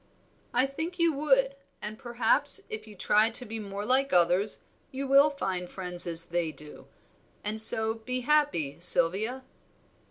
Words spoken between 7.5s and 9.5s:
so be happy, Sylvia."